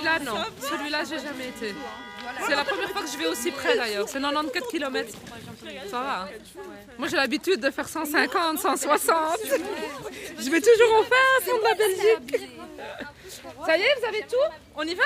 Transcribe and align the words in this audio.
Celui-là, 0.00 0.18
non. 0.20 0.40
Celui-là, 0.60 1.04
j'ai 1.04 1.18
jamais 1.18 1.48
été. 1.48 1.74
C'est 2.46 2.56
la 2.56 2.64
première 2.64 2.90
fois 2.90 3.02
que 3.02 3.08
je 3.08 3.18
vais 3.18 3.26
aussi 3.26 3.50
près 3.50 3.76
d'ailleurs. 3.76 4.08
C'est 4.08 4.20
94 4.20 4.68
km. 4.70 5.12
Ça 5.90 6.00
va. 6.00 6.22
hein. 6.22 6.28
Moi, 6.98 7.08
j'ai 7.08 7.16
l'habitude 7.16 7.60
de 7.60 7.70
faire 7.70 7.88
150, 7.88 8.58
160. 8.58 9.38
Je 10.38 10.50
vais 10.50 10.60
toujours 10.60 11.00
en 11.00 11.02
fin 11.02 11.16
fond 11.42 11.58
de 11.58 11.64
la 11.64 11.74
Belgique. 11.74 12.48
Ça 13.66 13.76
y 13.76 13.82
est, 13.82 13.94
vous 14.00 14.06
avez 14.06 14.22
tout? 14.22 14.36
On 14.76 14.82
y 14.82 14.94
va? 14.94 15.04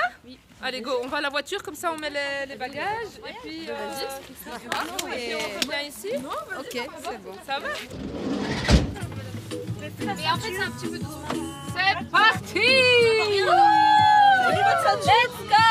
Allez, 0.63 0.81
go. 0.81 0.91
On 1.03 1.07
va 1.07 1.17
à 1.17 1.21
la 1.21 1.29
voiture, 1.29 1.61
comme 1.61 1.75
ça 1.75 1.91
on 1.93 1.97
met 1.99 2.09
les, 2.47 2.55
bagages. 2.55 3.19
Et 3.27 3.33
puis, 3.43 3.67
euh, 3.69 3.73
on 5.03 5.05
revient 5.05 5.87
ici. 5.89 6.09
Ok, 6.57 6.71
c'est. 6.71 7.45
Ça 7.45 7.59
va? 7.59 7.67
Mais 9.99 10.29
en 10.29 10.37
fait, 10.37 10.53
c'est 10.53 10.63
un 10.63 10.71
petit 10.71 10.87
peu 10.87 10.97
doucement. 10.97 11.27
C'est 11.75 12.09
parti 12.09 12.59
Let's 14.51 15.37
go 15.49 15.65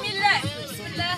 Bismillah 0.00 0.38
Bismillah 0.42 1.16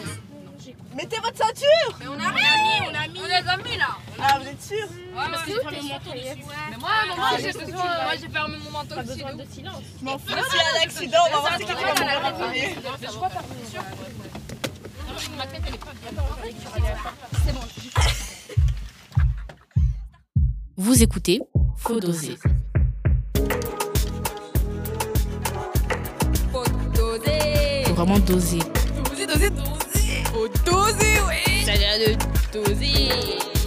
Mettez 0.97 1.17
votre 1.23 1.37
ceinture 1.37 1.91
Mais 2.01 2.09
on 2.09 2.19
a 2.19 2.31
rien 2.31 2.57
mis, 2.63 2.89
on 2.89 2.95
a 2.95 3.09
mis. 3.09 3.21
On 3.21 3.27
les 3.27 3.49
a 3.49 3.57
mis 3.59 3.77
là 3.79 3.97
Ah, 4.21 4.39
vous 4.41 4.49
êtes 4.49 4.63
sûr 4.63 4.87
Ouais, 5.15 5.25
parce 5.31 5.45
que 5.45 5.53
j'ai 5.53 5.59
fermé 5.61 5.79
mon 5.79 5.91
manteau 5.91 6.11
dessus. 6.13 6.45
Mais 6.71 6.77
moi, 6.79 6.91
moi 7.17 7.29
j'ai 7.39 7.53
besoin. 7.53 7.85
Moi, 7.85 8.13
j'ai 8.21 8.29
fermé 8.29 8.57
mon 8.59 8.71
manteau 8.71 8.97
dessus. 9.03 9.21
Je 10.01 10.05
m'en 10.05 10.19
fous, 10.19 10.29
s'il 10.29 10.37
y 10.37 10.61
a 10.61 10.81
un 10.81 10.83
accident, 10.83 11.19
on 11.29 11.33
va 11.33 11.41
voir 11.41 11.53
c'est 11.59 11.65
qui 11.65 11.75
qui 11.75 11.85
va 11.85 11.95
mourir 11.95 12.25
en 12.25 12.33
premier. 12.33 12.75
Ma 15.37 15.47
tête, 15.47 15.63
elle 15.67 15.75
est 15.75 15.79
pas 15.79 15.93
bien. 15.93 16.11
Vous 20.77 21.03
écoutez 21.03 21.41
Faut 21.77 22.01
doser. 22.01 22.37
Vraiment 28.07 28.25
doser. 28.25 28.59
Doser, 29.05 29.27
doser, 29.27 29.51
doser. 29.51 30.23
Faut 30.33 30.49
doser, 30.65 31.17
oui. 31.29 31.65
Ça 31.65 31.73
vient 31.73 31.99
de 31.99 32.15
doser. 32.53 33.09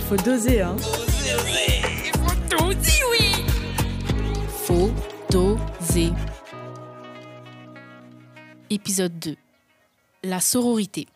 Faut 0.08 0.16
doser, 0.16 0.62
hein. 0.62 0.76
Il 2.06 2.12
faut 2.18 2.58
doser, 2.58 3.02
oui. 3.12 3.46
Faut 4.66 4.92
doser. 5.30 6.12
Épisode 8.70 9.20
2. 9.20 9.36
La 10.24 10.40
sororité. 10.40 11.08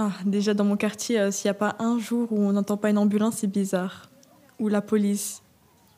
Ah, 0.00 0.12
déjà 0.24 0.54
dans 0.54 0.62
mon 0.62 0.76
quartier, 0.76 1.18
euh, 1.18 1.32
s'il 1.32 1.48
n'y 1.48 1.50
a 1.50 1.54
pas 1.54 1.74
un 1.80 1.98
jour 1.98 2.28
où 2.30 2.38
on 2.38 2.52
n'entend 2.52 2.76
pas 2.76 2.90
une 2.90 2.98
ambulance, 2.98 3.38
c'est 3.38 3.48
bizarre. 3.48 4.08
Ou 4.58 4.68
la 4.68 4.80
police. 4.80 5.42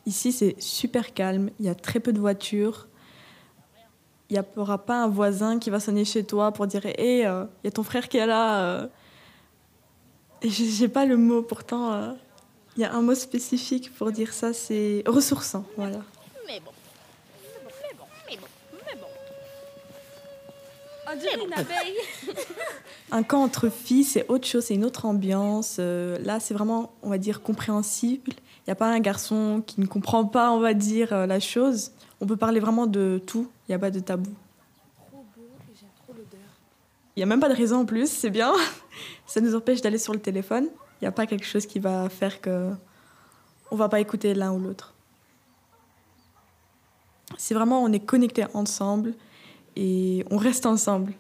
Ici, 0.07 0.33
c'est 0.33 0.61
super 0.61 1.13
calme, 1.15 1.51
il 1.61 1.67
y 1.67 1.69
a 1.69 1.75
très 1.75 2.01
peu 2.01 2.13
de 2.13 2.19
voitures. 2.19 2.89
Il 4.29 4.39
n'y 4.39 4.45
aura 4.57 4.79
pas 4.79 5.03
un 5.03 5.09
voisin 5.09 5.59
qui 5.59 5.71
va 5.71 5.81
sonner 5.81 6.05
chez 6.05 6.25
toi 6.25 6.53
pour 6.53 6.67
dire 6.67 6.87
Hé, 6.87 7.19
il 7.21 7.49
y 7.65 7.69
a 7.69 7.71
ton 7.73 7.83
frère 7.83 8.09
qui 8.09 8.17
est 8.19 8.27
là. 8.27 8.61
euh. 8.63 8.87
Et 10.43 10.49
j'ai 10.49 10.89
pas 10.89 11.05
le 11.05 11.17
mot, 11.17 11.43
pourtant, 11.43 11.93
euh, 11.93 12.13
il 12.77 12.83
y 12.83 12.85
a 12.85 12.95
un 12.95 13.03
mot 13.03 13.15
spécifique 13.15 13.93
pour 13.95 14.11
dire 14.11 14.33
ça 14.33 14.53
c'est 14.55 15.03
ressourçant. 15.07 15.65
Voilà. 15.77 15.99
Mais 16.47 16.61
bon. 16.61 16.71
Mais 17.85 17.95
bon, 17.99 18.05
mais 18.29 18.37
bon, 18.37 18.47
mais 18.87 18.97
bon. 19.01 19.07
On 21.13 21.17
dirait 21.17 21.45
une 21.45 21.53
abeille. 21.53 21.97
Un 23.13 23.25
camp 23.25 23.43
entre 23.43 23.69
filles, 23.71 24.05
c'est 24.05 24.29
autre 24.29 24.47
chose, 24.47 24.67
c'est 24.67 24.75
une 24.75 24.85
autre 24.85 25.05
ambiance. 25.05 25.79
Euh, 25.81 26.17
là, 26.23 26.39
c'est 26.39 26.55
vraiment, 26.55 26.93
on 27.03 27.11
va 27.11 27.19
dire, 27.19 27.43
compréhensible. 27.43 28.33
N'y 28.71 28.73
a 28.73 28.77
pas 28.77 28.93
un 28.93 29.01
garçon 29.01 29.65
qui 29.67 29.81
ne 29.81 29.87
comprend 29.87 30.25
pas, 30.25 30.53
on 30.53 30.61
va 30.61 30.75
dire, 30.75 31.13
euh, 31.13 31.27
la 31.27 31.41
chose. 31.41 31.91
On 32.21 32.27
peut 32.27 32.37
parler 32.37 32.61
vraiment 32.61 32.87
de 32.87 33.21
tout, 33.27 33.51
il 33.67 33.73
n'y 33.73 33.75
a 33.75 33.81
pas 33.81 33.91
de 33.91 33.99
tabou. 33.99 34.31
Il 37.17 37.19
n'y 37.19 37.25
a 37.25 37.27
même 37.27 37.41
pas 37.41 37.49
de 37.49 37.57
raison 37.57 37.81
en 37.81 37.85
plus, 37.85 38.09
c'est 38.09 38.31
bien. 38.31 38.53
Ça 39.27 39.41
nous 39.41 39.57
empêche 39.57 39.81
d'aller 39.81 39.99
sur 39.99 40.13
le 40.13 40.21
téléphone. 40.21 40.69
Il 41.01 41.05
n'y 41.05 41.09
a 41.09 41.11
pas 41.11 41.27
quelque 41.27 41.47
chose 41.47 41.67
qui 41.67 41.81
va 41.81 42.09
faire 42.09 42.41
que 42.41 42.71
on 43.73 43.75
va 43.75 43.89
pas 43.89 43.99
écouter 43.99 44.35
l'un 44.35 44.53
ou 44.53 44.61
l'autre. 44.61 44.95
C'est 47.39 47.55
vraiment, 47.55 47.83
on 47.83 47.91
est 47.91 48.07
connectés 48.07 48.47
ensemble 48.55 49.15
et 49.75 50.25
on 50.31 50.37
reste 50.37 50.65
ensemble. 50.65 51.13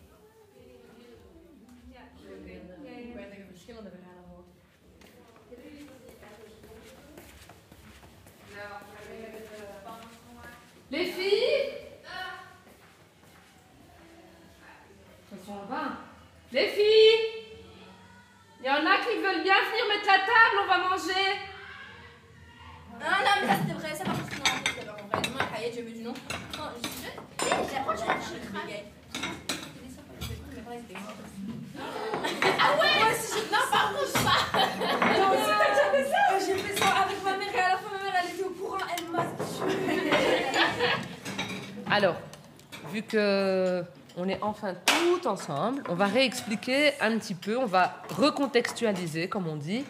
Les 10.90 11.06
filles 11.06 11.70
Elles 15.32 15.38
sont 15.46 15.52
en 15.52 15.66
bas. 15.66 15.92
Les 16.50 16.66
filles 16.66 17.46
Il 18.60 18.66
y 18.66 18.70
en 18.70 18.84
a 18.84 18.98
qui 18.98 19.16
veulent 19.18 19.44
bien 19.44 19.54
venir 19.70 19.86
mettre 19.88 20.06
la 20.06 20.18
table, 20.18 20.56
on 20.64 20.66
va 20.66 20.78
manger. 20.78 21.38
Non, 22.98 23.06
non, 23.06 23.34
mais 23.40 23.46
ça 23.46 23.54
c'était 23.62 23.78
vrai, 23.78 23.94
ça 23.94 24.04
par 24.04 24.14
contre, 24.14 24.36
non, 24.36 24.44
c'est 24.66 24.84
pas 24.84 24.92
vrai. 24.92 25.22
Demain, 25.22 25.46
j'ai 25.72 25.82
vu 25.82 25.92
du 25.92 26.02
nom. 26.02 26.12
Non, 26.12 26.64
je 26.82 26.88
suis 26.88 26.98
jeune. 27.04 27.18
Et 27.40 27.74
la 27.74 27.80
prochaine, 27.80 28.16
je 28.20 28.26
suis 28.26 28.40
Ah 32.58 32.70
ouais 32.78 32.92
Moi 32.98 33.08
aussi, 33.12 33.38
je... 33.38 33.52
Non, 33.52 33.64
par 33.70 33.92
contre, 33.92 34.06
je 34.06 34.12
pas. 34.12 34.40
Non, 35.18 35.30
aussi, 35.30 35.50
t'as 35.58 35.70
déjà 35.70 35.86
fait 35.92 36.04
ça 36.10 36.20
J'ai 36.46 36.56
fait 36.58 36.76
ça 36.78 36.88
avec 36.88 37.18
ma 37.24 37.36
mère 37.36 37.54
et 37.54 37.60
à 37.60 37.68
la 37.70 37.76
fin, 37.76 37.90
ma 37.90 38.02
mère, 38.02 38.14
elle 38.22 38.30
était 38.34 38.44
au 38.44 38.50
courant, 38.50 38.78
elle 38.98 39.04
m'a 39.08 39.22
tué. 39.22 40.10
Alors, 42.00 42.16
vu 42.94 43.02
que 43.02 43.84
on 44.16 44.26
est 44.26 44.38
enfin 44.40 44.74
tout 44.86 45.28
ensemble, 45.28 45.82
on 45.90 45.94
va 45.94 46.06
réexpliquer 46.06 46.92
un 46.98 47.18
petit 47.18 47.34
peu, 47.34 47.58
on 47.58 47.66
va 47.66 48.02
recontextualiser, 48.08 49.28
comme 49.28 49.46
on 49.46 49.56
dit, 49.56 49.84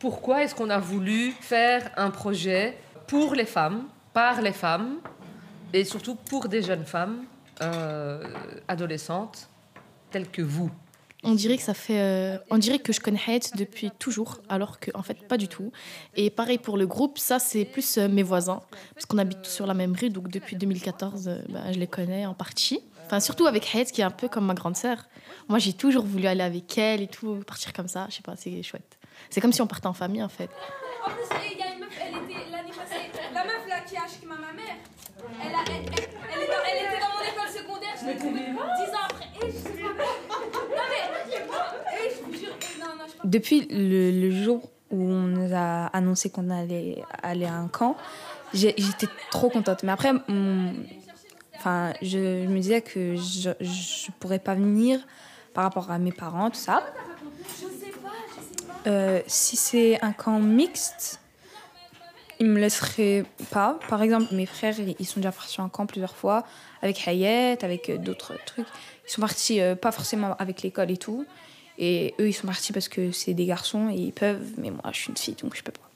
pourquoi 0.00 0.42
est-ce 0.42 0.56
qu'on 0.56 0.68
a 0.68 0.80
voulu 0.80 1.30
faire 1.30 1.92
un 1.96 2.10
projet 2.10 2.76
pour 3.06 3.36
les 3.36 3.44
femmes, 3.44 3.84
par 4.12 4.42
les 4.42 4.50
femmes, 4.50 4.96
et 5.72 5.84
surtout 5.84 6.16
pour 6.16 6.48
des 6.48 6.60
jeunes 6.60 6.84
femmes 6.84 7.22
euh, 7.62 8.24
adolescentes 8.66 9.48
telles 10.10 10.32
que 10.32 10.42
vous. 10.42 10.72
On 11.24 11.34
dirait 11.34 11.56
que 11.56 11.64
ça 11.64 11.74
fait, 11.74 12.00
euh, 12.00 12.38
on 12.50 12.58
dirait 12.58 12.78
que 12.78 12.92
je 12.92 13.00
connais 13.00 13.18
Hayat 13.26 13.50
depuis 13.56 13.90
toujours, 13.98 14.38
alors 14.48 14.78
que 14.78 14.92
fait 15.02 15.26
pas 15.26 15.36
du 15.36 15.48
tout. 15.48 15.72
Et 16.14 16.30
pareil 16.30 16.58
pour 16.58 16.76
le 16.76 16.86
groupe, 16.86 17.18
ça 17.18 17.40
c'est 17.40 17.64
plus 17.64 17.98
euh, 17.98 18.08
mes 18.08 18.22
voisins, 18.22 18.62
parce 18.94 19.04
qu'on 19.06 19.18
habite 19.18 19.42
tous 19.42 19.50
sur 19.50 19.66
la 19.66 19.74
même 19.74 19.94
rue, 19.94 20.10
donc 20.10 20.28
depuis 20.28 20.54
2014, 20.54 21.26
euh, 21.28 21.38
ben, 21.48 21.72
je 21.72 21.78
les 21.78 21.88
connais 21.88 22.24
en 22.24 22.34
partie. 22.34 22.80
Enfin 23.06 23.18
surtout 23.20 23.46
avec 23.46 23.74
Hayat 23.74 23.86
qui 23.86 24.00
est 24.00 24.04
un 24.04 24.10
peu 24.10 24.28
comme 24.28 24.46
ma 24.46 24.54
grande 24.54 24.76
sœur. 24.76 25.08
Moi 25.48 25.58
j'ai 25.58 25.72
toujours 25.72 26.04
voulu 26.04 26.26
aller 26.26 26.42
avec 26.42 26.78
elle 26.78 27.02
et 27.02 27.08
tout, 27.08 27.40
partir 27.46 27.72
comme 27.72 27.88
ça. 27.88 28.06
Je 28.10 28.16
sais 28.16 28.22
pas, 28.22 28.36
c'est 28.36 28.62
chouette. 28.62 28.98
C'est 29.30 29.40
comme 29.40 29.52
si 29.52 29.60
on 29.60 29.66
partait 29.66 29.88
en 29.88 29.94
famille 29.94 30.22
en 30.22 30.28
fait. 30.28 30.50
Elle 35.42 35.54
elle, 35.66 35.88
mon 37.08 37.22
école 37.24 37.48
secondaire, 37.48 37.94
je 38.00 38.06
l'ai 38.06 38.16
trouvée 38.16 38.40
10 38.40 38.50
ans 38.52 39.06
après. 39.10 39.28
Et 39.42 39.50
je 39.50 39.56
sais 39.56 39.70
pas. 39.70 39.88
Non 40.28 40.84
mais, 40.90 41.02
et 42.06 42.14
je 42.14 42.22
vous 42.24 42.32
jure, 42.32 42.54
et 42.54 42.78
non, 42.80 42.86
non, 42.98 43.04
je 43.06 43.07
pense 43.07 43.07
Depuis 43.24 43.66
le, 43.70 44.30
jour 44.30 44.68
où 44.90 45.02
on 45.02 45.22
nous 45.22 45.54
a 45.54 45.86
annoncé 45.86 46.30
qu'on 46.30 46.50
allait 46.50 47.02
aller 47.22 47.46
à 47.46 47.54
un 47.54 47.68
camp, 47.68 47.96
j'étais 48.54 49.08
trop 49.30 49.50
contente. 49.50 49.82
Mais 49.82 49.92
après, 49.92 50.12
enfin, 51.56 51.92
je, 52.02 52.46
me 52.46 52.58
disais 52.58 52.80
que 52.80 53.16
je 53.16 53.48
ne 53.50 54.12
pourrais 54.18 54.38
pas 54.38 54.54
venir 54.54 55.00
par 55.54 55.64
rapport 55.64 55.90
à 55.90 55.98
mes 55.98 56.12
parents, 56.12 56.50
tout 56.50 56.56
ça. 56.56 56.82
Euh, 58.86 59.20
si 59.26 59.56
c'est 59.56 60.02
un 60.02 60.12
camp 60.12 60.38
mixte, 60.38 61.20
ils 62.40 62.46
me 62.46 62.60
laisseraient 62.60 63.24
pas. 63.50 63.78
Par 63.88 64.02
exemple, 64.02 64.34
mes 64.34 64.46
frères, 64.46 64.74
ils 64.78 65.06
sont 65.06 65.20
déjà 65.20 65.32
partis 65.32 65.60
en 65.60 65.68
camp 65.68 65.86
plusieurs 65.86 66.16
fois 66.16 66.44
avec 66.82 67.06
Hayat, 67.06 67.58
avec 67.62 67.90
euh, 67.90 67.98
d'autres 67.98 68.34
trucs. 68.46 68.66
Ils 69.06 69.10
sont 69.10 69.20
partis 69.20 69.60
euh, 69.60 69.74
pas 69.74 69.92
forcément 69.92 70.36
avec 70.36 70.62
l'école 70.62 70.90
et 70.90 70.96
tout. 70.96 71.26
Et 71.78 72.14
eux, 72.20 72.28
ils 72.28 72.32
sont 72.32 72.48
partis 72.48 72.72
parce 72.72 72.88
que 72.88 73.12
c'est 73.12 73.34
des 73.34 73.46
garçons 73.46 73.88
et 73.88 73.94
ils 73.94 74.12
peuvent. 74.12 74.50
Mais 74.58 74.70
moi, 74.70 74.82
je 74.92 74.98
suis 74.98 75.10
une 75.10 75.16
fille, 75.16 75.34
donc 75.34 75.54
je 75.56 75.62
peux 75.62 75.72
pas. 75.72 75.88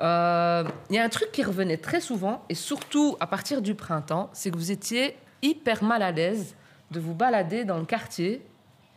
Euh, 0.00 0.64
Il 0.90 0.96
y 0.96 0.98
a 0.98 1.04
un 1.04 1.08
truc 1.08 1.32
qui 1.32 1.42
revenait 1.42 1.78
très 1.78 2.00
souvent, 2.00 2.44
et 2.48 2.54
surtout 2.54 3.16
à 3.18 3.26
partir 3.26 3.62
du 3.62 3.74
printemps, 3.74 4.30
c'est 4.32 4.50
que 4.50 4.56
vous 4.56 4.70
étiez 4.70 5.16
hyper 5.42 5.82
mal 5.82 6.02
à 6.02 6.12
l'aise 6.12 6.54
de 6.90 7.00
vous 7.00 7.14
balader 7.14 7.64
dans 7.64 7.78
le 7.78 7.84
quartier. 7.84 8.42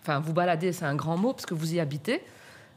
Enfin, 0.02 0.20
vous 0.20 0.34
balader, 0.34 0.74
c'est 0.74 0.86
un 0.86 0.96
grand 0.96 1.18
mot 1.18 1.34
parce 1.34 1.46
que 1.46 1.54
vous 1.54 1.74
y 1.74 1.80
habitez. 1.80 2.22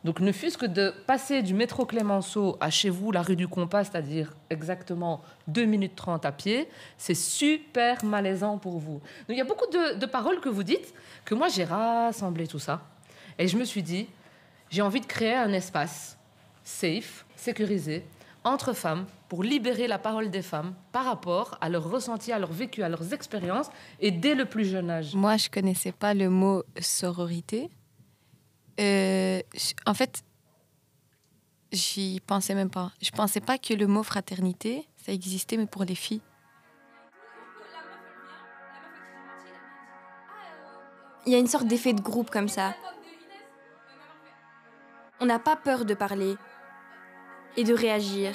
Donc, 0.05 0.21
ne 0.21 0.33
fût-ce 0.33 0.59
que 0.59 0.67
de 0.67 0.93
passer 1.07 1.43
du 1.43 1.55
métro 1.55 1.87
Clémenceau 1.87 2.59
à 2.61 2.69
chez 2.69 2.91
vous, 2.91 3.11
la 3.11 3.23
rue 3.23 3.37
du 3.37 3.49
Compas, 3.49 3.85
c'est-à-dire 3.85 4.35
exactement 4.51 5.23
2 5.49 5.65
minutes 5.65 5.97
30 5.97 6.27
à 6.27 6.33
pied, 6.33 6.69
c'est 6.99 7.15
super 7.15 8.05
malaisant 8.05 8.59
pour 8.59 8.79
vous. 8.79 9.01
Il 9.31 9.37
y 9.37 9.41
a 9.41 9.45
beaucoup 9.45 9.67
de, 9.67 10.07
paroles 10.07 10.41
que 10.41 10.51
vous 10.51 10.63
dites 10.63 10.93
que 11.25 11.35
moi, 11.35 11.49
j'ai 11.49 11.65
rassemblé 11.65 12.47
tout 12.47 12.59
ça. 12.59 12.83
Et 13.39 13.49
je 13.49 13.57
me 13.57 13.65
suis 13.65 13.83
dit, 13.83 14.07
j'ai 14.69 14.83
envie 14.83 15.01
de 15.01 15.07
créer 15.07 15.35
un 15.35 15.53
espace 15.55 16.19
safe, 16.63 17.25
sécurisé, 17.35 18.05
entre 18.45 18.75
femmes, 18.75 19.07
pour 19.31 19.43
libérer 19.43 19.89
la 19.89 19.99
parole 19.99 20.31
des 20.31 20.43
femmes 20.43 20.75
par 20.93 21.07
rapport 21.07 21.57
à 21.63 21.71
leur 21.71 21.91
ressenti, 21.91 22.31
à 22.31 22.39
leur 22.39 22.53
vécu, 22.53 22.83
à 22.83 22.91
leurs 22.91 23.15
expériences, 23.15 23.71
et 24.01 24.11
dès 24.11 24.35
le 24.35 24.45
plus 24.45 24.67
jeune 24.67 24.91
âge. 24.91 25.15
Moi, 25.15 25.39
je 25.39 25.49
connaissais 25.49 25.93
pas 25.93 26.13
le 26.13 26.29
mot 26.29 26.63
sororité. 26.79 27.71
Euh, 28.81 29.41
en 29.87 29.95
fait, 29.95 30.23
j'y 31.73 32.21
pensais 32.21 32.55
même 32.55 32.71
pas. 32.71 32.93
Je 33.01 33.11
pensais 33.11 33.41
pas 33.41 33.59
que 33.59 33.75
le 33.75 33.87
mot 33.87 34.03
fraternité, 34.03 34.89
ça 34.97 35.13
existait, 35.13 35.57
mais 35.57 35.67
pour 35.67 35.85
les 35.85 35.95
filles. 35.95 36.23
Il 41.27 41.33
y 41.33 41.37
a 41.37 41.39
une 41.39 41.47
sorte 41.47 41.67
d'effet 41.67 41.93
de 41.95 42.03
groupe 42.03 42.31
comme 42.31 42.49
ça. 42.49 42.75
On 45.21 45.27
n'a 45.27 45.39
pas 45.39 45.57
peur 45.57 45.85
de 45.85 45.95
parler 45.95 46.37
et 47.57 47.65
de 47.65 47.73
réagir. 47.73 48.35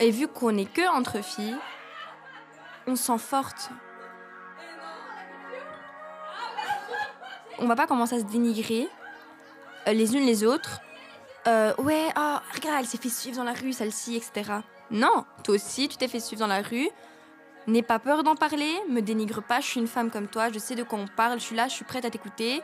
Et 0.00 0.10
vu 0.10 0.28
qu'on 0.28 0.52
n'est 0.52 0.66
que 0.66 0.86
entre 0.94 1.22
filles, 1.22 1.56
on 2.86 2.96
se 2.96 3.04
sent 3.04 3.18
forte. 3.18 3.70
On 7.60 7.66
va 7.66 7.76
pas 7.76 7.86
commencer 7.86 8.16
à 8.16 8.20
se 8.20 8.24
dénigrer 8.24 8.88
euh, 9.86 9.92
les 9.92 10.16
unes 10.16 10.24
les 10.24 10.44
autres. 10.44 10.80
Euh, 11.46 11.74
ouais, 11.78 12.08
ah, 12.16 12.42
regarde, 12.54 12.78
elle 12.80 12.86
s'est 12.86 12.98
fait 12.98 13.10
suivre 13.10 13.36
dans 13.36 13.44
la 13.44 13.52
rue, 13.52 13.72
celle-ci, 13.72 14.16
etc. 14.16 14.52
Non, 14.90 15.24
toi 15.44 15.54
aussi, 15.54 15.88
tu 15.88 15.96
t'es 15.96 16.08
fait 16.08 16.20
suivre 16.20 16.40
dans 16.40 16.46
la 16.46 16.62
rue. 16.62 16.88
N'aie 17.66 17.82
pas 17.82 17.98
peur 17.98 18.24
d'en 18.24 18.34
parler, 18.34 18.72
me 18.88 19.00
dénigre 19.00 19.42
pas, 19.42 19.60
je 19.60 19.66
suis 19.66 19.80
une 19.80 19.86
femme 19.86 20.10
comme 20.10 20.26
toi, 20.26 20.50
je 20.50 20.58
sais 20.58 20.74
de 20.74 20.82
quoi 20.82 20.98
on 20.98 21.06
parle, 21.06 21.38
je 21.38 21.44
suis 21.44 21.56
là, 21.56 21.68
je 21.68 21.74
suis 21.74 21.84
prête 21.84 22.04
à 22.04 22.10
t'écouter. 22.10 22.62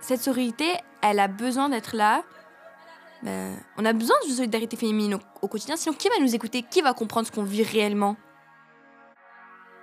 Cette 0.00 0.20
sororité, 0.20 0.66
elle 1.02 1.18
a 1.18 1.28
besoin 1.28 1.70
d'être 1.70 1.96
là. 1.96 2.22
Ben, 3.22 3.56
on 3.76 3.84
a 3.84 3.92
besoin 3.92 4.16
de 4.26 4.30
solidarité 4.30 4.76
féminine 4.76 5.18
au 5.42 5.48
quotidien, 5.48 5.76
sinon 5.76 5.94
qui 5.94 6.08
va 6.08 6.20
nous 6.20 6.34
écouter 6.34 6.62
Qui 6.62 6.82
va 6.82 6.94
comprendre 6.94 7.26
ce 7.26 7.32
qu'on 7.32 7.42
vit 7.42 7.64
réellement? 7.64 8.16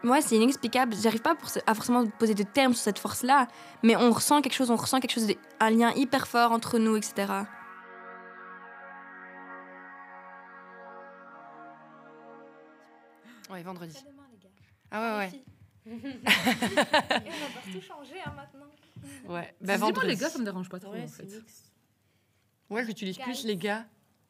Moi, 0.05 0.21
c'est 0.21 0.35
inexplicable, 0.35 0.93
j'arrive 1.01 1.23
pas 1.23 1.33
pour- 1.33 1.49
à 1.65 1.73
forcément 1.73 2.05
poser 2.05 2.35
de 2.35 2.43
termes 2.43 2.73
sur 2.75 2.83
cette 2.83 2.99
force-là, 2.99 3.47
mais 3.81 3.95
on 3.95 4.11
ressent 4.11 4.41
quelque 4.43 4.53
chose, 4.53 4.69
on 4.69 4.75
ressent 4.75 4.99
quelque 4.99 5.11
chose, 5.13 5.25
de- 5.25 5.35
un 5.59 5.71
lien 5.71 5.91
hyper 5.95 6.27
fort 6.27 6.51
entre 6.51 6.77
nous, 6.77 6.95
etc. 6.95 7.25
Ouais, 13.49 13.61
vendredi. 13.63 13.95
Ah 14.91 15.17
ouais, 15.19 15.31
Et 15.85 15.91
on 15.91 15.93
va 15.97 17.61
tout 17.71 17.81
changer 17.81 18.19
hein, 18.25 18.33
maintenant. 18.35 18.65
ouais. 19.27 19.33
Ouais, 19.35 19.55
bah 19.61 19.73
Dis-moi, 19.73 19.77
vendredi. 19.89 20.07
les 20.07 20.15
gars, 20.17 20.29
ça 20.29 20.39
me 20.39 20.45
dérange 20.45 20.69
pas 20.69 20.79
trop, 20.79 20.95
en 20.95 21.07
fait. 21.07 21.27
Ouais, 22.69 22.85
j'utilise 22.85 23.17
plus 23.19 23.43
les 23.45 23.57
gars. 23.57 23.85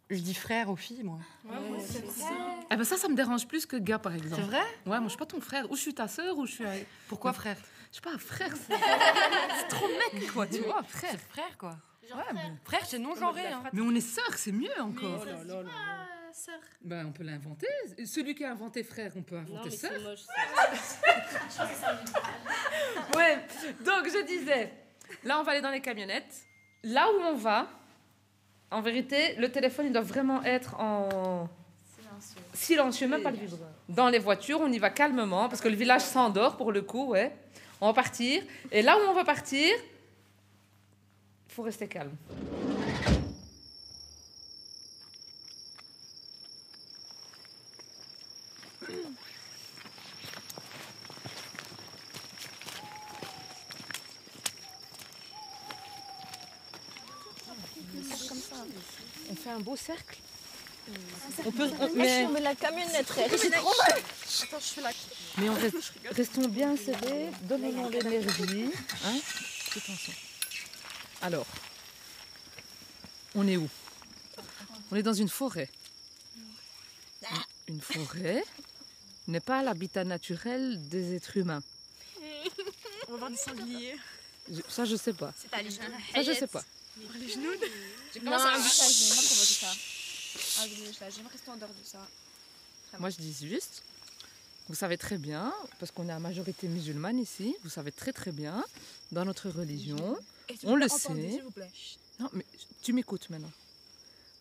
Je 0.09 0.19
dis 0.19 0.35
frère 0.35 0.69
aux 0.69 0.75
filles, 0.75 1.03
moi. 1.03 1.19
Eh 2.71 2.75
ben 2.75 2.83
ça, 2.83 2.95
ça 2.95 3.07
me 3.07 3.15
dérange 3.15 3.47
plus 3.47 3.65
que 3.65 3.75
gars, 3.75 3.97
par 3.97 4.13
exemple. 4.13 4.41
C'est 4.43 4.47
vrai? 4.47 4.63
Ouais, 4.85 4.99
moi, 4.99 5.03
je 5.03 5.09
suis 5.09 5.17
pas 5.17 5.25
ton 5.25 5.41
frère. 5.41 5.69
Ou 5.71 5.75
je 5.75 5.81
suis 5.81 5.93
ta 5.95 6.07
sœur, 6.07 6.37
ou 6.37 6.45
je 6.45 6.51
suis... 6.53 6.65
Pourquoi 7.07 7.33
frère? 7.33 7.57
Je 7.91 7.95
sais 7.95 8.01
pas, 8.01 8.17
frère, 8.17 8.53
c'est 8.67 9.67
trop 9.69 9.87
mec, 9.87 10.31
quoi, 10.33 10.45
tu 10.47 10.59
vois, 10.59 10.83
frère. 10.83 11.11
C'est 11.11 11.29
frère, 11.29 11.57
quoi. 11.57 11.77
Ouais, 12.03 12.33
mais... 12.33 12.51
Frère, 12.65 12.85
c'est 12.85 12.99
non-genré. 12.99 13.47
Hein. 13.47 13.63
mais 13.71 13.81
on 13.81 13.95
est 13.95 14.01
sœurs, 14.01 14.33
c'est 14.35 14.51
mieux 14.51 14.81
encore. 14.81 15.25
Ah, 15.25 16.05
sœur. 16.33 16.59
Ben, 16.81 17.05
on 17.07 17.11
peut 17.11 17.23
l'inventer. 17.23 17.67
Celui 18.05 18.35
qui 18.35 18.43
a 18.43 18.51
inventé 18.51 18.83
frère, 18.83 19.13
on 19.15 19.23
peut 19.23 19.37
inventer 19.37 19.71
sœur. 19.71 19.93
Ouais, 23.15 23.37
donc 23.85 24.07
je 24.07 24.25
disais, 24.25 24.73
là 25.23 25.39
on 25.39 25.43
va 25.43 25.53
aller 25.53 25.61
dans 25.61 25.71
les 25.71 25.81
camionnettes. 25.81 26.45
Là 26.83 27.07
où 27.09 27.21
on 27.21 27.35
va, 27.35 27.67
en 28.75 28.81
vérité, 28.81 29.35
le 29.37 29.49
téléphone 29.49 29.85
il 29.87 29.93
doit 29.93 30.01
vraiment 30.01 30.43
être 30.43 30.77
en 30.79 31.47
silencieux, 32.53 33.07
même 33.07 33.21
pas 33.21 33.31
le 33.31 33.37
vibreur. 33.37 33.69
Dans 33.87 34.09
les 34.09 34.19
voitures, 34.19 34.59
on 34.61 34.71
y 34.71 34.79
va 34.79 34.89
calmement 34.89 35.47
parce 35.47 35.61
que 35.61 35.69
le 35.69 35.75
village 35.75 36.01
s'endort 36.01 36.57
pour 36.57 36.71
le 36.73 36.81
coup, 36.81 37.07
ouais. 37.07 37.31
On 37.79 37.87
va 37.87 37.93
partir. 37.93 38.41
Et 38.71 38.81
là 38.81 38.97
où 38.97 39.09
on 39.09 39.13
va 39.13 39.23
partir, 39.23 39.73
faut 41.47 41.63
rester 41.63 41.87
calme. 41.87 42.11
On 59.35 59.41
fait 59.41 59.49
un 59.49 59.59
beau 59.59 59.75
cercle. 59.75 60.17
On 61.45 61.51
peut, 61.51 61.69
on- 61.79 61.93
mais, 61.95 62.27
met 62.27 62.39
la 62.41 62.55
camionnette, 62.55 63.07
frère. 63.07 63.27
mais 65.37 65.49
on 65.49 65.53
reste, 65.55 65.93
restons 66.11 66.47
bien 66.47 66.77
serrés, 66.77 67.31
donnons-nous 67.41 67.89
l'énergie. 67.89 68.69
Hein 69.03 69.17
Attention. 69.75 70.13
Alors, 71.21 71.47
on 73.33 73.45
est 73.47 73.57
où? 73.57 73.67
On 74.91 74.95
est 74.95 75.03
dans 75.03 75.13
une 75.13 75.27
forêt. 75.29 75.69
Une 77.67 77.81
forêt 77.81 78.43
n'est 79.27 79.39
pas 79.39 79.63
l'habitat 79.63 80.03
naturel 80.05 80.87
des 80.87 81.15
êtres 81.15 81.35
humains. 81.37 81.63
On 83.07 83.11
va 83.13 83.17
voir 83.17 83.31
des 83.31 83.37
sangliers. 83.37 83.97
Ça, 84.69 84.85
je 84.85 84.95
sais 84.95 85.13
pas. 85.13 85.33
Ça, 86.13 86.21
je 86.21 86.31
sais 86.33 86.47
pas. 86.47 86.63
J'ai 86.97 88.21
ça. 88.23 89.73
Ça, 90.37 91.09
j'aimerais 91.09 91.31
rester 91.31 91.51
en 91.51 91.57
dehors 91.57 91.69
de 91.69 91.85
ça. 91.85 92.07
Moi, 92.99 93.09
je 93.09 93.17
dis 93.17 93.35
juste, 93.47 93.83
vous 94.69 94.75
savez 94.75 94.97
très 94.97 95.17
bien, 95.17 95.53
parce 95.79 95.91
qu'on 95.91 96.07
est 96.07 96.13
à 96.13 96.19
majorité 96.19 96.67
musulmane 96.67 97.19
ici, 97.19 97.55
vous 97.63 97.69
savez 97.69 97.91
très 97.91 98.13
très 98.13 98.31
bien, 98.31 98.63
dans 99.11 99.25
notre 99.25 99.49
religion, 99.49 100.17
on 100.63 100.75
le 100.75 100.87
sait. 100.87 101.41
Non, 102.19 102.29
mais 102.33 102.45
tu 102.81 102.93
m'écoutes 102.93 103.29
maintenant. 103.29 103.51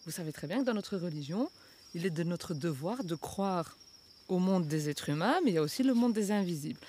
Vous 0.06 0.12
savez 0.12 0.32
très 0.32 0.46
bien 0.46 0.60
que 0.60 0.64
dans 0.64 0.74
notre 0.74 0.96
religion, 0.96 1.50
il 1.94 2.06
est 2.06 2.10
de 2.10 2.22
notre 2.22 2.54
devoir 2.54 3.02
de 3.02 3.14
croire 3.14 3.76
au 4.28 4.38
monde 4.38 4.68
des 4.68 4.88
êtres 4.88 5.08
humains, 5.08 5.40
mais 5.44 5.50
il 5.50 5.55
y 5.55 5.58
a 5.58 5.62
aussi 5.62 5.82
le 5.82 5.94
monde 5.94 6.12
des 6.12 6.31
invisibles. 6.31 6.81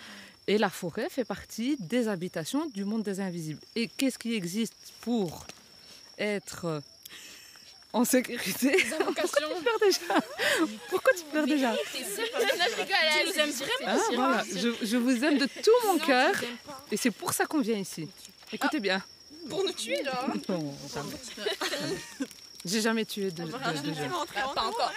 Et 0.48 0.58
la 0.60 0.70
forêt 0.70 1.10
fait 1.10 1.26
partie 1.26 1.76
des 1.80 2.08
habitations 2.08 2.68
du 2.68 2.86
monde 2.86 3.04
des 3.04 3.20
invisibles. 3.20 3.60
Et 3.76 3.88
qu'est-ce 3.88 4.20
qui 4.20 4.36
existe 4.36 4.76
pour 5.02 5.48
être 6.18 6.82
en 7.94 8.04
sécurité 8.04 8.76
Pourquoi 9.00 9.24
tu 9.24 9.64
pleures 9.64 9.80
déjà 9.80 10.16
Pourquoi 10.90 11.14
tu 11.14 11.24
pleures 11.26 11.48
déjà 11.48 11.76
je, 14.84 14.98
vous 14.98 15.24
aime 15.24 15.38
de 15.38 15.46
tout 15.46 15.88
mon 15.88 15.98
cœur 15.98 16.34
et 16.92 16.98
c'est 16.98 17.12
pour 17.12 17.34
ça 17.34 17.46
qu'on 17.46 17.62
vient 17.62 17.78
ici. 17.78 18.10
Écoutez 18.52 18.80
bien. 18.80 19.02
Pour 19.50 19.64
nous 19.64 19.72
tuer, 19.74 20.02
là. 20.04 20.28
Non. 20.50 20.74
J'ai 22.66 22.82
jamais 22.82 23.06
tué 23.06 23.32
de, 23.32 23.44
de, 23.44 23.48
de 23.48 23.94
jeunes. 23.94 24.12
Pas 24.34 24.64
encore. 24.64 24.92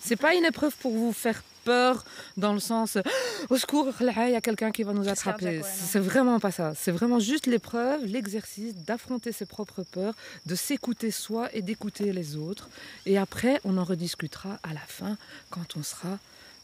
C'est 0.00 0.16
pas 0.16 0.34
une 0.34 0.44
épreuve 0.44 0.74
pour 0.76 0.92
vous 0.92 1.12
faire 1.12 1.42
peur 1.66 2.04
dans 2.36 2.52
le 2.52 2.60
sens 2.60 2.96
au 3.50 3.58
secours, 3.58 3.92
là 4.00 4.28
il 4.28 4.32
y 4.32 4.36
a 4.36 4.40
quelqu'un 4.40 4.70
qui 4.70 4.84
va 4.84 4.92
nous 4.92 5.08
attraper. 5.08 5.60
C'est 5.64 5.98
vraiment 5.98 6.38
pas 6.40 6.52
ça. 6.52 6.74
C'est 6.74 6.92
vraiment 6.92 7.18
juste 7.18 7.46
l'épreuve, 7.46 8.04
l'exercice 8.06 8.74
d'affronter 8.74 9.32
ses 9.32 9.46
propres 9.46 9.82
peurs, 9.82 10.14
de 10.46 10.54
s'écouter 10.54 11.10
soi 11.10 11.48
et 11.52 11.62
d'écouter 11.62 12.12
les 12.12 12.36
autres. 12.36 12.70
Et 13.04 13.18
après, 13.18 13.60
on 13.64 13.76
en 13.76 13.84
rediscutera 13.84 14.58
à 14.62 14.72
la 14.72 14.86
fin 14.86 15.18
quand 15.50 15.76
on 15.76 15.82
sera 15.82 16.18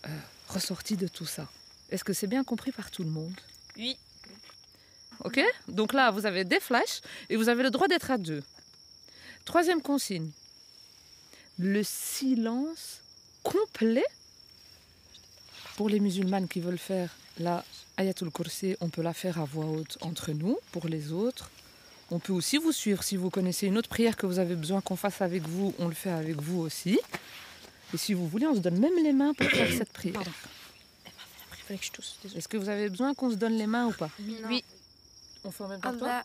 euh, 0.06 0.08
ressorti 0.48 0.96
de 0.96 1.08
tout 1.08 1.26
ça. 1.26 1.46
Est-ce 1.90 2.04
que 2.04 2.12
c'est 2.12 2.28
bien 2.28 2.44
compris 2.44 2.72
par 2.72 2.90
tout 2.90 3.02
le 3.02 3.10
monde? 3.10 3.38
Oui. 3.76 3.98
Ok? 5.24 5.40
Donc 5.68 5.92
là, 5.92 6.10
vous 6.10 6.26
avez 6.26 6.44
des 6.44 6.60
flashs 6.60 7.00
et 7.28 7.36
vous 7.36 7.48
avez 7.48 7.62
le 7.62 7.70
droit 7.70 7.88
d'être 7.88 8.10
à 8.10 8.18
deux. 8.18 8.42
Troisième 9.44 9.82
consigne. 9.82 10.30
Le 11.58 11.82
silence 11.82 13.02
complet 13.42 14.04
pour 15.76 15.88
les 15.88 16.00
musulmanes 16.00 16.48
qui 16.48 16.60
veulent 16.60 16.78
faire 16.78 17.10
la 17.38 17.64
Ayatul 17.96 18.30
Kursi, 18.30 18.76
on 18.80 18.88
peut 18.88 19.02
la 19.02 19.14
faire 19.14 19.40
à 19.40 19.44
voix 19.44 19.66
haute 19.66 19.98
entre 20.00 20.32
nous. 20.32 20.58
Pour 20.70 20.88
les 20.88 21.12
autres, 21.12 21.50
on 22.10 22.18
peut 22.18 22.32
aussi 22.32 22.58
vous 22.58 22.72
suivre. 22.72 23.02
Si 23.02 23.16
vous 23.16 23.30
connaissez 23.30 23.66
une 23.66 23.78
autre 23.78 23.88
prière 23.88 24.16
que 24.16 24.26
vous 24.26 24.38
avez 24.38 24.54
besoin 24.54 24.80
qu'on 24.80 24.96
fasse 24.96 25.22
avec 25.22 25.42
vous, 25.42 25.74
on 25.78 25.88
le 25.88 25.94
fait 25.94 26.10
avec 26.10 26.40
vous 26.40 26.60
aussi. 26.60 26.98
Et 27.94 27.96
si 27.96 28.14
vous 28.14 28.26
voulez, 28.26 28.46
on 28.46 28.54
se 28.54 28.60
donne 28.60 28.78
même 28.78 28.96
les 29.02 29.12
mains 29.12 29.34
pour 29.34 29.48
faire 29.48 29.70
cette 29.72 29.92
prière. 29.92 30.22
fallait 31.66 31.78
que 31.78 31.84
je 31.84 31.92
tousse. 31.92 32.18
désolée. 32.22 32.38
Est-ce 32.38 32.48
que 32.48 32.56
vous 32.56 32.68
avez 32.68 32.88
besoin 32.88 33.14
qu'on 33.14 33.30
se 33.30 33.36
donne 33.36 33.56
les 33.56 33.66
mains 33.66 33.86
ou 33.86 33.92
pas? 33.92 34.10
Oui. 34.48 34.64
On 35.44 35.50
fait 35.50 35.64
en 35.64 35.68
même 35.68 35.80
temps 35.80 35.90
Allah 35.90 36.24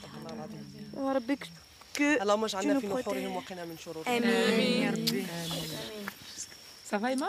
وربك 0.94 1.48
اللهم 2.00 2.44
اجعلنا 2.44 2.80
في 2.80 2.86
نحورهم 2.86 3.36
وقنا 3.36 3.64
من 3.64 3.76
شرورهم 3.84 4.08
آمين 4.22 4.82
يا 4.82 4.90
ربي 4.90 5.26
Ça 6.92 6.98
va, 7.02 7.08
Emma 7.14 7.28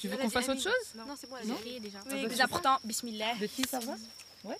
Tu 0.00 0.08
veux 0.08 0.16
qu'on 0.16 0.30
fasse 0.36 0.48
autre 0.48 0.62
chose 0.70 0.86
Non, 0.96 1.04
c'est 1.20 1.30
bon, 1.30 1.36
Non 1.50 1.58
j'ai 1.64 1.78
déjà. 1.86 1.98
Ah, 2.00 2.08
bah, 2.10 2.16
plus 2.16 2.30
super. 2.30 2.44
important, 2.48 2.76
bismillah. 2.90 3.32
De 3.42 3.46
qui 3.54 3.62
ça 3.72 3.78
va 3.88 3.94
Ouais. 4.48 4.58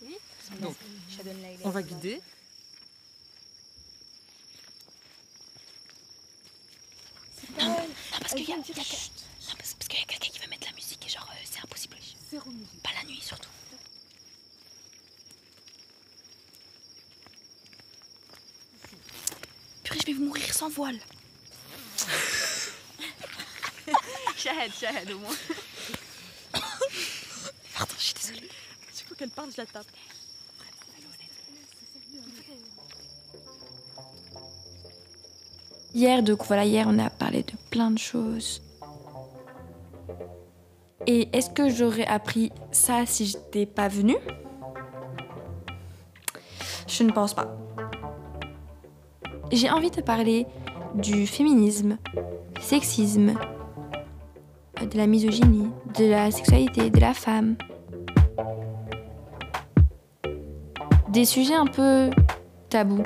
Donc, 0.64 0.76
Shadon 1.14 1.36
la 1.44 1.50
ilaha 1.54 1.64
on 1.68 1.70
va 1.76 1.80
illallah. 1.80 2.00
guider. 2.00 2.16
Non, 7.58 7.68
non, 7.68 7.86
parce 8.20 8.34
qu'il 8.34 8.48
y 8.48 8.52
a, 8.52 8.56
il 8.56 8.76
y 8.76 8.80
a 8.80 8.84
que- 8.84 9.10
non, 9.48 9.54
parce, 9.58 9.74
parce 9.74 9.88
qu'il 9.88 9.98
y 10.00 10.02
a 10.02 10.06
quelqu'un 10.06 10.30
qui 10.32 10.38
veut 10.40 10.48
mettre 10.48 10.66
la 10.66 10.74
musique 10.74 11.04
et 11.06 11.08
genre 11.08 11.28
euh, 11.30 11.36
c'est 11.44 11.60
impossible. 11.60 11.96
Pas 12.82 12.90
la 12.98 13.04
nuit 13.08 13.20
surtout. 13.22 13.48
Je 20.01 20.11
vais 20.11 20.13
mourir 20.19 20.53
sans 20.53 20.69
voile. 20.69 20.99
Shahad, 24.37 24.71
Shahad 24.79 25.11
au 25.11 25.19
moins. 25.19 25.35
Pardon, 27.75 27.93
je 27.97 28.03
suis 28.03 28.13
désolée. 28.13 28.49
Du 28.97 29.03
coup, 29.07 29.15
qu'elle 29.15 29.29
parle, 29.29 29.51
je 29.51 29.57
la 29.57 29.65
tape. 29.65 29.85
Hier, 35.93 36.23
donc 36.23 36.45
voilà, 36.45 36.63
hier 36.63 36.85
on 36.87 36.97
a 36.99 37.09
parlé 37.09 37.43
de 37.43 37.51
plein 37.69 37.91
de 37.91 37.99
choses. 37.99 38.61
Et 41.05 41.27
est-ce 41.33 41.49
que 41.49 41.69
j'aurais 41.69 42.07
appris 42.07 42.51
ça 42.71 43.05
si 43.05 43.25
j'étais 43.25 43.65
pas 43.65 43.89
venue? 43.89 44.17
Je 46.87 47.03
ne 47.03 47.11
pense 47.11 47.33
pas. 47.33 47.57
J'ai 49.51 49.69
envie 49.69 49.91
de 49.91 50.01
parler 50.01 50.47
du 50.95 51.27
féminisme, 51.27 51.97
du 52.55 52.61
sexisme, 52.61 53.33
de 54.81 54.97
la 54.97 55.07
misogynie, 55.07 55.69
de 55.97 56.05
la 56.05 56.31
sexualité, 56.31 56.89
de 56.89 56.99
la 56.99 57.13
femme. 57.13 57.55
Des 61.09 61.25
sujets 61.25 61.55
un 61.55 61.65
peu 61.65 62.09
tabous. 62.69 63.03